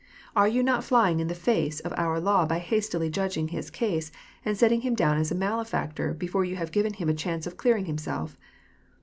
[0.35, 4.11] —Are you not fiying in the face of our law by hastily Judging His case,
[4.43, 7.55] and setting Him down as a malefactor before you have given Him a chance of
[7.55, 8.35] clearing Himself?